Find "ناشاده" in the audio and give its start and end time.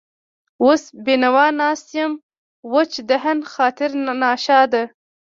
4.21-4.83